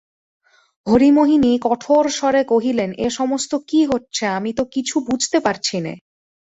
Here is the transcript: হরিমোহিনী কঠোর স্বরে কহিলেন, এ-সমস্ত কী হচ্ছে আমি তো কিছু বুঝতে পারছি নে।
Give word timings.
হরিমোহিনী 0.87 1.59
কঠোর 1.63 2.09
স্বরে 2.09 2.43
কহিলেন, 2.43 2.89
এ-সমস্ত 2.97 3.51
কী 3.67 3.85
হচ্ছে 3.85 4.23
আমি 4.37 4.51
তো 4.53 4.63
কিছু 4.65 4.95
বুঝতে 4.99 5.37
পারছি 5.39 5.77
নে। 5.81 5.93